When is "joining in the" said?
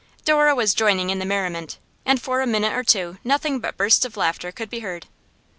0.73-1.27